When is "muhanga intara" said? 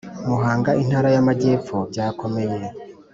0.27-1.07